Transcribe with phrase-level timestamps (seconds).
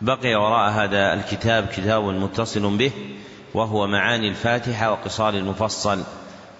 [0.00, 2.90] بقي وراء هذا الكتاب كتاب متصل به
[3.54, 6.02] وهو معاني الفاتحة وقصار المفصل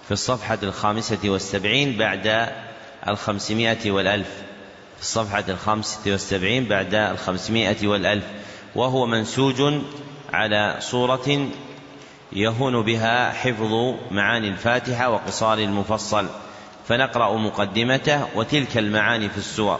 [0.05, 2.49] في الصفحة الخامسة والسبعين بعد
[3.07, 4.29] الخمسمائة والألف.
[4.95, 8.23] في الصفحة الخامسة والسبعين بعد الخمسمائة والألف.
[8.75, 9.73] وهو منسوج
[10.33, 11.49] على صورة
[12.33, 16.27] يهون بها حفظ معاني الفاتحة وقصار المفصل.
[16.87, 19.79] فنقرأ مقدمته وتلك المعاني في السور.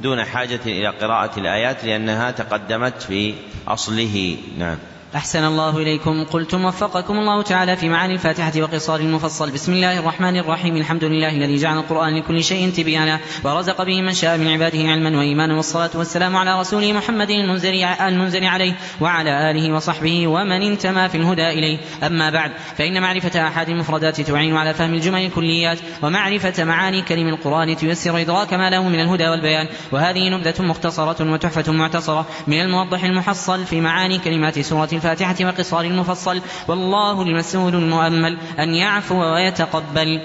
[0.00, 3.34] دون حاجة إلى قراءة الآيات لأنها تقدمت في
[3.68, 4.36] أصله.
[4.58, 4.78] نعم.
[5.14, 6.24] أحسن الله إليكم.
[6.24, 9.50] قلتم وفقكم الله تعالى في معاني الفاتحة وقصار المفصل.
[9.50, 10.76] بسم الله الرحمن الرحيم.
[10.76, 15.18] الحمد لله الذي جعل القرآن لكل شيء تبيانا ورزق به من شاء من عباده علما
[15.18, 21.16] وإيمانا والصلاة والسلام على رسوله محمد المنزل, المنزل عليه وعلى آله وصحبه ومن انتمى في
[21.16, 21.78] الهدى إليه.
[22.02, 27.76] أما بعد فإن معرفة أحد المفردات تعين على فهم الجمل الكليات ومعرفة معاني كلم القرآن
[27.76, 29.68] تيسر إدراك ما له من الهدى والبيان.
[29.92, 36.42] وهذه نبذة مختصرة وتحفة معتصرة من الموضح المحصل في معاني كلمات سورة الفاتحة وقصار المفصل.
[36.68, 40.20] والله المسؤول المؤمل أن يعفو ويتقبل.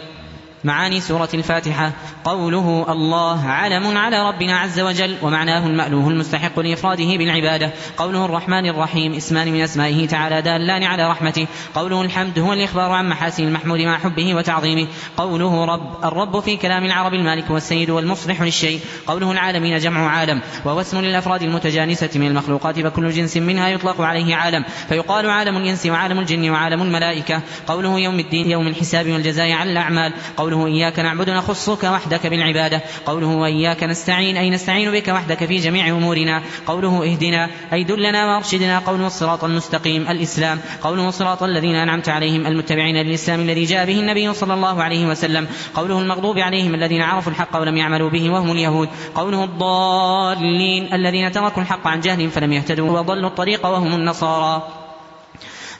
[0.64, 1.92] معاني سورة الفاتحة.
[2.24, 7.72] قوله الله علم على ربنا عز وجل ومعناه المألوه المستحق لإفراده بالعبادة.
[7.98, 11.48] قوله الرحمن الرحيم اسمان من أسمائه تعالى دالان على رحمته.
[11.76, 14.88] قوله الحمد هو الإخبار عن محاسن المحمود مع حبه وتعظيمه.
[15.18, 18.80] قوله رب الرب في كلام العرب المالك والسيد والمصلح للشيء.
[19.08, 24.36] قوله العالمين جمع عالم وهو اسم للأفراد المتجانسة من المخلوقات فكل جنس منها يطلق عليه
[24.36, 24.66] عالم.
[24.90, 27.42] فيقال عالم الإنس وعالم الجن وعالم الملائكة.
[27.68, 30.14] قوله يوم الدين يوم الحساب والجزاء على الأعمال.
[30.38, 32.82] قوله إياك نعبد نخصك وحدك بالعبادة.
[33.06, 36.42] قوله وإياك نستعين أي نستعين بك وحدك في جميع أمورنا.
[36.68, 38.80] قوله اهدنا أي دلنا وأرشدنا.
[38.80, 40.60] قوله الصراط المستقيم الإسلام.
[40.82, 45.48] قوله صراط الذين أنعمت عليهم المتبعين للإسلام الذي جاء به النبي صلى الله عليه وسلم.
[45.76, 48.90] قوله المغضوب عليهم الذين عرفوا الحق ولم يعملوا به وهم اليهود.
[49.16, 53.00] قوله الضالين الذين تركوا الحق عن جهل فلم يهتدوا.
[53.00, 54.81] وضلوا الطريق وهم النصارى.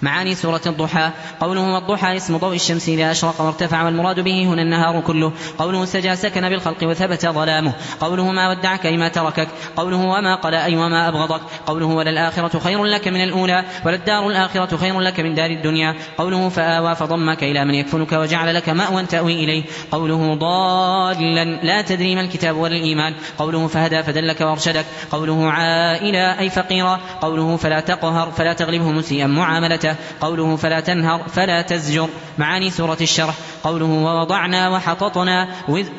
[0.02, 1.10] معاني سورة الضحى.
[1.40, 5.32] قوله والضحى اسم ضوء الشمس إذا أشرق وارتفع والمراد به هنا النهار كله.
[5.58, 7.74] قوله سجى سكن بالخلق وثبت ظلامه.
[8.00, 9.48] قوله ما ودعك أي ما تركك.
[9.78, 11.42] قوله وما قال أي وما أبغضك.
[11.68, 15.96] قوله وللآخرة خير لك من الأولى وللدار الآخرة خير لك من دار الدنيا.
[16.18, 19.64] قوله فآوى فضمك إلى من يكفلك وجعل لك مأوى تأوي إليه.
[19.92, 23.16] قوله ضالا لا تدري ما الكتاب ولا الإيمان.
[23.38, 24.86] قوله فهدى فدلك وأرشدك.
[25.12, 27.00] قوله عائلا أي فقيرا.
[27.22, 29.91] قوله فلا تقهر فلا تغلبه مسيئا معاملته
[30.22, 33.36] قوله فلا تنهر فلا تزجر معاني سورة الشرح.
[33.64, 35.48] قوله ووضعنا وحططنا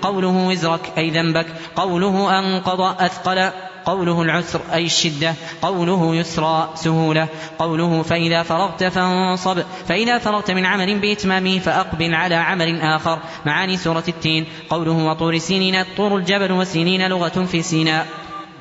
[0.02, 1.46] قوله وزرك أي ذنبك.
[1.76, 3.50] قوله أنقض أثقل
[3.84, 5.34] قوله العسر أي الشدة.
[5.62, 7.28] قوله يسرى سهولة.
[7.58, 9.62] قوله فإذا فرغت فانصب.
[9.88, 13.18] فإذا فرغت من عمل بإتمامه فأقبل على عمل آخر.
[13.46, 14.46] معاني سورة التين.
[14.70, 18.06] قوله وطور سينين طور الجبل وسينين لغة في سيناء.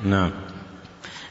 [0.04, 0.30] نعم.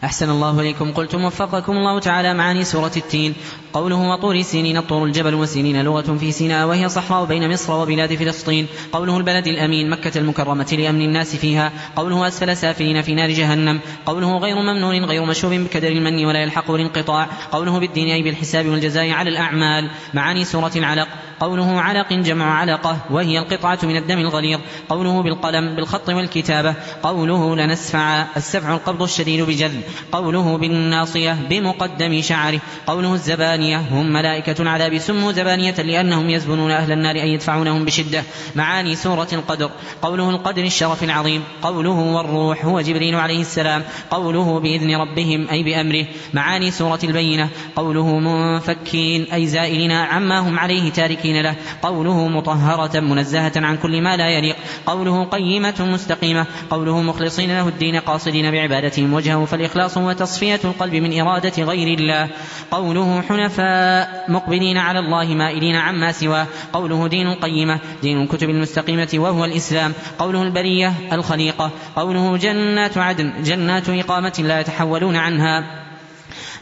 [0.04, 0.92] أحسن الله إليكم.
[0.92, 3.36] قلتم وفقكم الله تعالى معاني سورة التين.
[3.74, 8.68] قوله وطور سينين الطور الجبل وسينين لغة في سيناء وهي صحراء بين مصر وبلاد فلسطين.
[8.94, 11.72] قوله البلد الأمين مكة المكرمة لأمن الناس فيها.
[11.96, 13.80] قوله أسفل سافلين في نار جهنم.
[14.06, 19.10] قوله غير ممنون غير مشوب بكدر المن ولا يلحقه الانقطاع قوله بالدين أي بالحساب والجزاء
[19.10, 19.90] على الأعمال.
[20.14, 21.08] معاني سورة العلق.
[21.40, 24.60] قوله علق جمع علقة وهي القطعة من الدم الغليظ.
[24.90, 26.76] قوله بالقلم بالخط والكتابة.
[27.04, 29.82] قوله لنسفع السفع القبض الشديد بجذب.
[30.12, 32.60] قوله بالناصية بمقدم شعره.
[32.88, 33.14] قوله
[33.62, 38.24] الزبانية هم ملائكة العذاب سموا زبانية لأنهم يزبنون أهل النار أي يدفعونهم بشدة.
[38.56, 39.70] معاني سورة القدر.
[40.02, 41.44] قوله القدر الشرف العظيم.
[41.62, 43.84] قوله والروح هو جبريل عليه السلام.
[44.12, 46.06] قوله بإذن ربهم أي بأمره.
[46.34, 47.50] معاني سورة البينة.
[47.76, 51.56] قوله منفكين أي زائلين عما هم عليه تاركين له.
[51.82, 54.56] قوله مطهرة منزهة عن كل ما لا يليق.
[54.86, 56.46] قوله قيمة مستقيمة.
[56.70, 62.30] قوله مخلصين له الدين قاصدين بعبادتهم وجهه فالإخلاص وتصفية القلب من إرادة غير الله.
[62.72, 63.51] قوله حنفاء
[64.30, 66.48] مقبلين على الله مائلين عما سواه.
[66.74, 69.94] قوله دين قيمة دين الكتب المستقيمة وهو الإسلام.
[70.20, 71.72] قوله البرية الخليقة.
[71.96, 75.81] قوله جنات عدن جنات إقامة لا يتحولون عنها.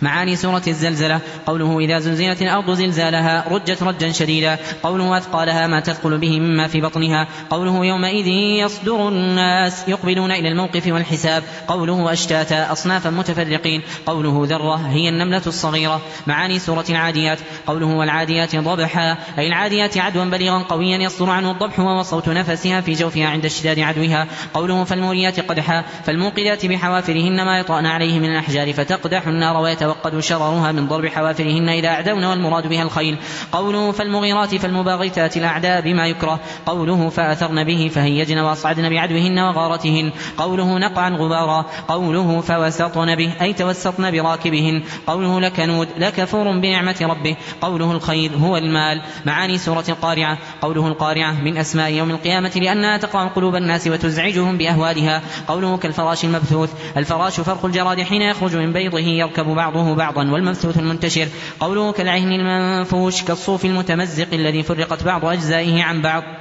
[0.01, 1.19] معاني سورة الزلزلة.
[1.45, 4.57] قوله إذا زلزلت الأرض زلزالها رجت رجا شديدا.
[4.83, 7.27] قوله أثقالها ما تثقل به مما في بطنها.
[7.49, 8.27] قوله يومئذ
[8.65, 11.43] يصدر الناس يقبلون إلى الموقف والحساب.
[11.67, 13.81] قوله أشتاتا أصنافا متفرقين.
[14.05, 16.01] قوله ذرة هي النملة الصغيرة.
[16.27, 17.39] معاني سورة العاديات.
[17.67, 19.17] قوله والعاديات ضبحا.
[19.37, 23.79] أي العاديات عدوا بليغا قويا يصدر عنه الضبح وهو صوت نفسها في جوفها عند اشتداد
[23.79, 24.27] عدوها.
[24.53, 25.83] قوله فالموريات قدحا.
[26.05, 31.69] فالموقدات بحوافرهن ما يطأن عليه من الأحجار فتقدح النار ويتوقع يتوقد شررها من ضرب حوافرهن
[31.69, 33.17] إذا أعدون والمراد بها الخيل.
[33.51, 36.39] قوله فالمغيرات فالمباغتات الأعداء بما يكره.
[36.65, 40.11] قوله فأثرن به فهيجن وأصعدن بعدوهن وغارتهن.
[40.37, 41.65] قوله نقعا غبارا.
[41.87, 44.83] قوله فوسطن به أي توسطن براكبهن.
[45.07, 47.35] قوله لكنود لكفور بنعمة ربه.
[47.61, 49.01] قوله الخير هو المال.
[49.25, 50.37] معاني سورة القارعة.
[50.61, 55.21] قوله القارعة من أسماء يوم القيامة لأنها تقع قلوب الناس وتزعجهم بأهوالها.
[55.47, 56.73] قوله كالفراش المبثوث.
[56.97, 61.27] الفراش فرق الجراد حين يخرج من بيضه يركب بعضه بعضا والمبثوث المنتشر.
[61.59, 66.38] قوله كالعهن المنفوش كالصوف المتمزق الذي فرقت بعض أجزائه عن بعض.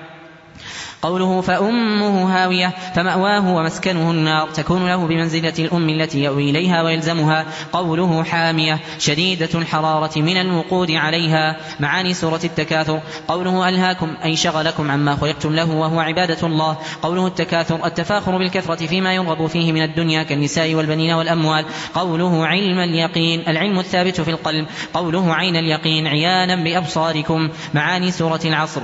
[1.03, 7.47] قوله فأمه هاوية فمأواه ومسكنه النار تكون له بمنزلة الأم التي يأوي إليها ويلزمها.
[7.73, 11.57] قوله حامية شديدة الحرارة من الوقود عليها.
[11.81, 13.01] معاني سورة التكاثر.
[13.29, 16.77] قوله ألهاكم أي شغلكم عما خلقتم له وهو عبادة الله.
[17.03, 21.65] قوله التكاثر التفاخر بالكثرة فيما يرغب فيه من الدنيا كالنساء والبنين والأموال.
[21.95, 24.67] قوله علم اليقين العلم الثابت في القلب.
[24.95, 27.49] قوله عين اليقين عيانا بأبصاركم.
[27.75, 28.81] معاني سورة العصر.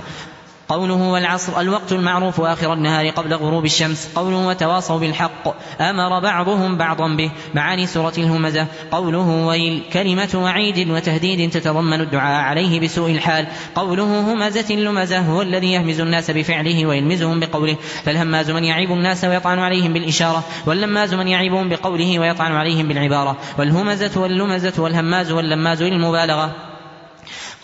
[0.68, 4.12] قوله والعصر الوقت المعروف آخر النهار قبل غروب الشمس.
[4.14, 5.54] قوله وتواصوا بالحق.
[5.80, 7.30] أمر بعضهم بعضا به.
[7.54, 8.66] معاني سورة الهمزة.
[8.90, 9.82] قوله ويل.
[9.92, 13.46] كلمة وعيد وتهديد تتضمن الدعاء عليه بسوء الحال.
[13.74, 15.18] قوله همزة لمزة.
[15.18, 17.76] هو الذي يهمز الناس بفعله ويلمزهم بقوله.
[18.04, 20.44] فالهماز من يعيب الناس ويطعن عليهم بالإشارة.
[20.66, 23.36] واللماز من يعيبهم بقوله ويطعن عليهم بالعبارة.
[23.58, 26.50] والهمزة واللمزة والهماز واللماز للمبالغة.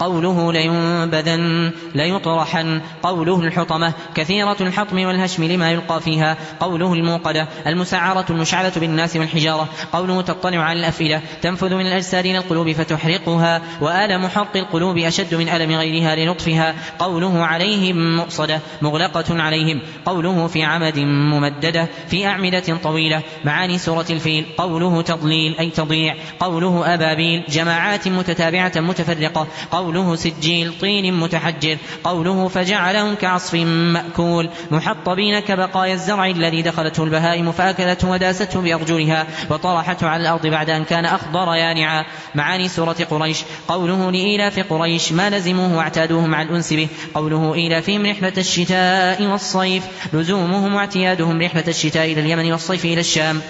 [0.01, 2.81] قوله لينبذن ليطرحن.
[3.03, 6.37] قوله الحطمة كثيرة الحطم والهشم لما يلقى فيها.
[6.61, 9.69] قوله الموقدة المسعرة المشعلة بالناس والحجارة.
[9.93, 13.63] قوله تطلع على الأفئدة تنفذ من الأجساد إلى القلوب فتحرقها.
[13.81, 19.81] وآلم حرق القلوب أشد من ألم غيرها لنطفها قوله عليهم مؤصدة مغلقة عليهم.
[20.07, 23.23] قوله في عمد ممددة في أعمدة طويلة.
[23.45, 26.15] معاني سورة الفيل قوله تضليل أي تضيع.
[26.41, 29.47] قوله أبابيل جماعات متتابعة متفرقة.
[29.71, 37.53] قوله قوله سجيل طين متحجر قوله فجعلهم كعصف مأكول محطبين كبقايا الزرع الذي دخلته البهائم
[37.53, 42.05] فأكلته وداسته بأرجلها وطرحته على الأرض بعد أن كان أخضر يانعا.
[42.35, 48.33] معاني سورة قريش قوله لإيلاف قريش ما لزموه واعتادوه مع الأنس به قوله إيلافهم رحلة
[48.39, 53.41] الشتاء والصيف لزومهم واعتيادهم رحلة الشتاء إلى اليمن والصيف إلى الشام.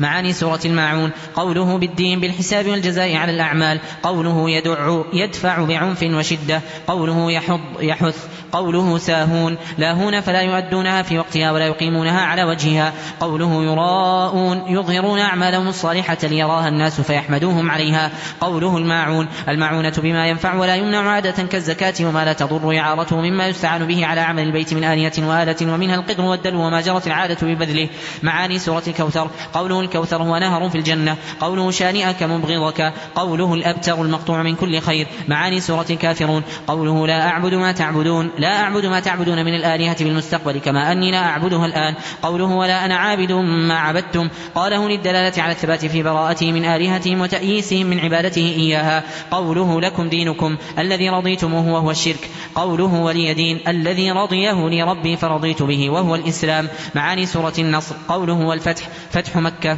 [0.00, 1.10] معاني سورة الماعون.
[1.34, 3.80] قوله بالدين بالحساب والجزاء على الأعمال.
[4.02, 6.60] قوله يدع يدفع بعنف وشدة.
[6.86, 8.26] قوله يحض يحث.
[8.52, 9.56] قوله ساهون.
[9.78, 12.92] لاهون فلا يؤدونها في وقتها ولا يقيمونها على وجهها.
[13.20, 18.10] قوله يراءون يظهرون أعمالهم الصالحة ليراها الناس فيحمدوهم عليها.
[18.40, 19.28] قوله الماعون.
[19.48, 24.20] الماعونة بما ينفع ولا يمنع عادة كالزكاة وما لا تضر إعارته مما يستعان به على
[24.20, 27.88] عمل البيت من آنية وآلة ومنها القدر والدلو وما جرت العادة ببذله.
[28.22, 29.30] معاني سورة الكوثر.
[29.54, 31.16] قوله الكوثر هو نهر في الجنة.
[31.40, 32.92] قوله شانئك مبغضك.
[33.14, 35.06] قوله الأبتر المقطوع من كل خير.
[35.28, 38.30] معاني سورة الكافرون قوله لا أعبد ما تعبدون.
[38.38, 41.94] لا أعبد ما تعبدون من الآلهة بالمستقبل كما أني لا أعبدها الآن.
[42.22, 44.28] قوله ولا أنا عابد ما عبدتم.
[44.54, 49.02] قاله للدلالة على الثبات في براءته من آلهتهم وتأييسهم من عبادته إياها.
[49.30, 50.56] قوله لكم دينكم.
[50.78, 52.30] الذي رضيتموه وهو الشرك.
[52.54, 53.60] قوله ولي دين.
[53.68, 56.68] الذي رضيه لي ربي فرضيت به وهو الإسلام.
[56.94, 57.94] معاني سورة النصر.
[58.08, 59.75] قوله والفتح فتح مكة.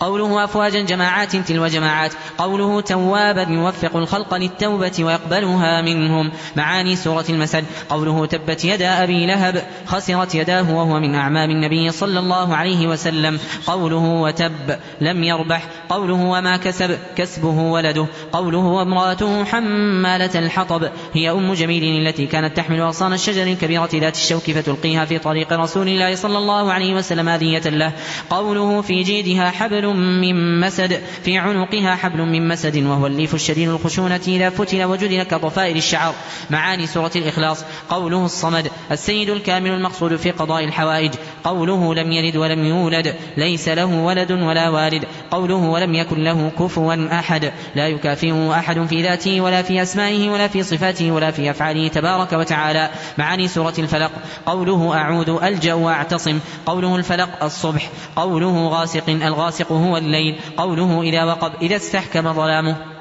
[0.00, 6.32] قوله أفواجا جماعات تلو جماعات قوله توابا يوفق الخلق للتوبة ويقبلها منهم.
[6.56, 12.18] معاني سورة المسد قوله تبت يدا أبي لهب خسرت يداه وهو من أعمام النبي صلى
[12.18, 13.38] الله عليه وسلم.
[13.66, 18.06] قوله وتب لم يربح قوله وما كسب كسبه ولده.
[18.32, 24.50] قوله وامرأته حمالة الحطب هي أم جميل التي كانت تحمل أغصان الشجر الكبيرة ذات الشوك
[24.50, 27.92] فتلقيها في طريق رسول الله صلى الله عليه وسلم أذية له.
[28.30, 34.20] قوله في جيدها حبل من مسد في عنقها حبل من مسد وهو الليف الشديد الخشونة
[34.28, 36.14] إذا فتل وجدل كضفائر الشعر.
[36.50, 37.64] معاني سورة الإخلاص.
[37.90, 41.12] قوله الصمد السيد الكامل المقصود في قضاء الحوائج.
[41.44, 45.04] قوله لم يلد ولم يولد ليس له ولد ولا والد.
[45.30, 47.52] قوله ولم يكن له كفوا أحد.
[47.74, 52.32] لا يكافئه أحد في ذاته ولا في أسمائه ولا في صفاته ولا في أفعاله تبارك
[52.32, 52.90] وتعالى.
[53.18, 54.10] معاني سورة الفلق.
[54.46, 56.38] قوله أعوذ ألجأ وأعتصم.
[56.66, 57.90] قوله الفلق الصبح.
[58.16, 60.36] قوله غاسق الغاسق هو الليل.
[60.56, 62.93] قوله إذا وقب إذا استحكم ظلامه.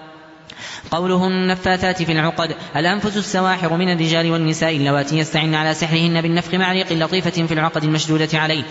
[0.92, 2.56] قوله النفاثات في العقد.
[2.76, 7.84] الأنفس السواحر من الرجال والنساء اللواتي يستعن على سحرهن بالنفخ مع ريق لطيفة في العقد
[7.84, 8.64] المشدودة عليه.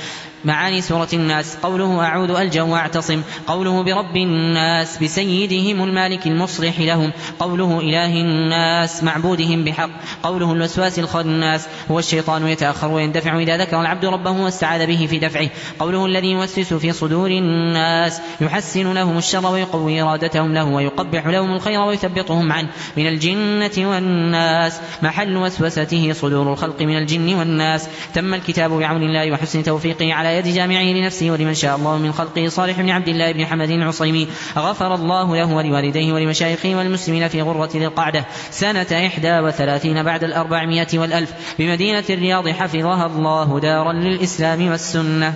[0.44, 1.56] معاني سورة الناس.
[1.62, 3.22] قوله أعوذ ألجأ وأعتصم.
[3.46, 7.12] قوله برب الناس بسيدهم المالك المصلح لهم.
[7.38, 9.90] قوله إله الناس معبودهم بحق.
[10.22, 11.68] قوله الوسواس الخناس.
[11.90, 15.48] هو الشيطان يتأخر ويندفع إذا ذكر العبد ربه واستعاذ به في دفعه.
[15.78, 18.20] قوله الذي يوسوس في صدور الناس.
[18.40, 22.68] يحسن لهم الشر ويقوي إرادتهم له ويقبح لهم الخير ويثبطهم عنه.
[22.96, 24.80] من الجنة والناس.
[25.02, 27.88] محل وسوسته صدور الخلق من الجن والناس.
[28.14, 32.48] تم الكتاب بعون الله وحسن توفيقه على يد جامعه لنفسه ولمن شاء الله من خلقه.
[32.48, 34.28] صالح بن عبد الله بن حمد العصيمي.
[34.56, 38.24] غفر الله له ولوالديه ولمشايخه والمسلمين في غرة القعدة.
[38.50, 41.32] سنة إحدى وثلاثين بعد الأربعمائة والألف.
[41.58, 45.34] بمدينة الرياض حفظها الله دارا للإسلام والسنة.